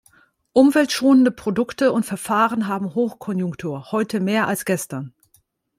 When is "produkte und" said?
1.29-2.07